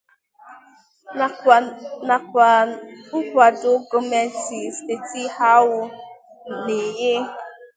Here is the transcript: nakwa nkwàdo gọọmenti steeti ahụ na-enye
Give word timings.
nakwa 2.07 2.47
nkwàdo 3.27 3.71
gọọmenti 3.89 4.59
steeti 4.77 5.23
ahụ 5.51 5.79
na-enye 6.65 7.13